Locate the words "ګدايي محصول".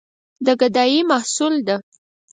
0.59-1.55